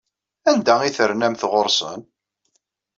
[0.51, 2.01] Anda ay ternamt ɣer-sen?